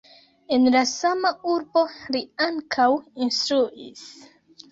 [0.55, 1.83] En La sama urbo
[2.17, 2.89] li ankaŭ
[3.27, 4.03] instruis.